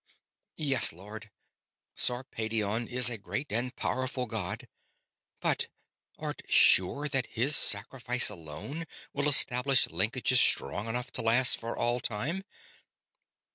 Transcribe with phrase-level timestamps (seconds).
[0.57, 1.29] "Yes, Lord.
[1.93, 4.67] Sarpedion is a great and powerful god,
[5.41, 5.67] but
[6.17, 11.99] art sure that his sacrifice alone will establish linkages strong enough to last for all
[11.99, 12.43] time?"